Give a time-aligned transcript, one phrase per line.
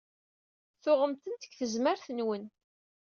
[0.83, 2.43] Tuɣem-tent deg tezmert-nwen.